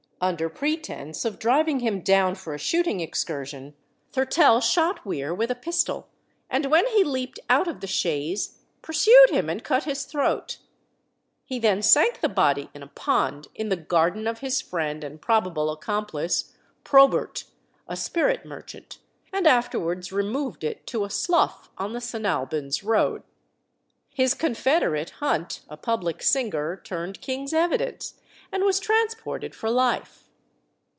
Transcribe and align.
Under 0.23 0.49
pretence 0.49 1.25
of 1.25 1.39
driving 1.39 1.79
him 1.79 2.01
down 2.01 2.35
for 2.35 2.53
a 2.53 2.59
shooting 2.59 2.99
excursion, 2.99 3.73
Thurtell 4.11 4.59
shot 4.61 5.03
Weare 5.03 5.33
with 5.33 5.49
a 5.49 5.55
pistol, 5.55 6.09
and 6.47 6.67
when 6.67 6.85
he 6.89 7.03
leaped 7.03 7.39
out 7.49 7.67
of 7.67 7.79
the 7.79 7.87
chaise, 7.87 8.59
pursued 8.83 9.31
him 9.31 9.49
and 9.49 9.63
cut 9.63 9.85
his 9.85 10.03
throat. 10.03 10.59
He 11.43 11.57
then 11.57 11.81
sank 11.81 12.21
the 12.21 12.29
body 12.29 12.69
in 12.75 12.83
a 12.83 12.87
pond 12.87 13.47
in 13.55 13.69
the 13.69 13.75
garden 13.75 14.27
of 14.27 14.41
his 14.41 14.61
friend 14.61 15.03
and 15.03 15.19
probable 15.19 15.71
accomplice, 15.71 16.53
Probert, 16.83 17.45
a 17.87 17.97
spirit 17.97 18.45
merchant, 18.45 18.99
and 19.33 19.47
afterwards 19.47 20.11
removed 20.11 20.63
it 20.63 20.85
to 20.85 21.03
a 21.03 21.09
slough 21.09 21.71
on 21.79 21.93
the 21.93 22.01
St. 22.01 22.27
Alban's 22.27 22.83
road. 22.83 23.23
His 24.13 24.35
confederate, 24.35 25.09
Hunt, 25.19 25.61
a 25.67 25.77
public 25.77 26.21
singer, 26.21 26.79
turned 26.83 27.21
king's 27.21 27.53
evidence, 27.53 28.19
and 28.53 28.65
was 28.65 28.81
transported 28.81 29.55
for 29.55 29.69
life. 29.69 30.27